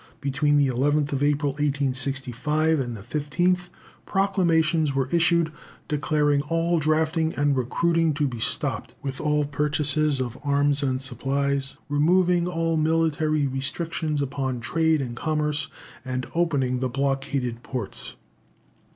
[0.19, 3.69] Between the 11th April, 1865, and the 15th,
[4.07, 5.51] proclamations were issued,
[5.87, 11.75] declaring all drafting and recruiting to be stopped, with all purchases of arms and supplies,
[11.87, 15.67] removing all military restrictions upon trade and commerce,
[16.03, 18.15] and opening the blockaded ports.